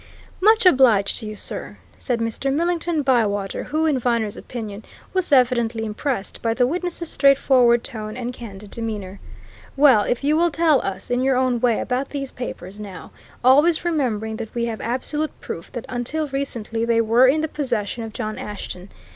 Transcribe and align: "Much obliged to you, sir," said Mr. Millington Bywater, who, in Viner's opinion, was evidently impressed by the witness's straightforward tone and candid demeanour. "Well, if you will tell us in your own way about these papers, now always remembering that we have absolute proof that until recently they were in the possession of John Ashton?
"Much 0.41 0.65
obliged 0.65 1.19
to 1.19 1.27
you, 1.27 1.35
sir," 1.35 1.77
said 1.99 2.19
Mr. 2.19 2.51
Millington 2.51 3.03
Bywater, 3.03 3.65
who, 3.65 3.85
in 3.85 3.99
Viner's 3.99 4.35
opinion, 4.35 4.83
was 5.13 5.31
evidently 5.31 5.85
impressed 5.85 6.41
by 6.41 6.55
the 6.55 6.65
witness's 6.65 7.07
straightforward 7.11 7.83
tone 7.83 8.17
and 8.17 8.33
candid 8.33 8.71
demeanour. 8.71 9.19
"Well, 9.77 10.01
if 10.01 10.23
you 10.23 10.35
will 10.35 10.49
tell 10.49 10.81
us 10.81 11.11
in 11.11 11.21
your 11.21 11.37
own 11.37 11.59
way 11.59 11.79
about 11.79 12.09
these 12.09 12.31
papers, 12.31 12.79
now 12.79 13.11
always 13.43 13.85
remembering 13.85 14.37
that 14.37 14.55
we 14.55 14.65
have 14.65 14.81
absolute 14.81 15.39
proof 15.39 15.71
that 15.73 15.85
until 15.87 16.27
recently 16.29 16.83
they 16.83 16.99
were 17.01 17.27
in 17.27 17.41
the 17.41 17.47
possession 17.47 18.01
of 18.01 18.11
John 18.11 18.39
Ashton? 18.39 18.89